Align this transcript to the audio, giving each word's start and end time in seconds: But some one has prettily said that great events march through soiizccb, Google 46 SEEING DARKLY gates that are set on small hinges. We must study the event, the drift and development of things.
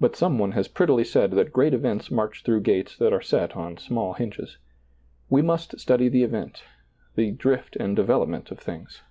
But 0.00 0.16
some 0.16 0.40
one 0.40 0.50
has 0.58 0.66
prettily 0.66 1.04
said 1.04 1.30
that 1.30 1.52
great 1.52 1.72
events 1.72 2.10
march 2.10 2.42
through 2.42 2.62
soiizccb, 2.62 2.64
Google 2.64 2.94
46 2.98 2.98
SEEING 2.98 3.06
DARKLY 3.06 3.18
gates 3.20 3.30
that 3.30 3.38
are 3.38 3.46
set 3.48 3.56
on 3.56 3.76
small 3.78 4.12
hinges. 4.14 4.58
We 5.30 5.40
must 5.40 5.78
study 5.78 6.08
the 6.08 6.24
event, 6.24 6.64
the 7.14 7.30
drift 7.30 7.76
and 7.76 7.94
development 7.94 8.50
of 8.50 8.58
things. 8.58 9.02